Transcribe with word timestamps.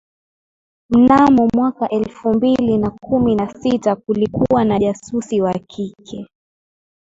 mnamo 0.89 1.47
mwaka 1.53 1.89
elfu 1.89 2.33
mbili 2.33 2.77
na 2.77 2.89
kumi 2.89 3.35
na 3.35 3.53
sita 3.53 3.95
kulikuwa 3.95 4.63
na 4.65 4.79
jasusi 4.79 5.41
wa 5.41 5.53
kike 5.53 6.27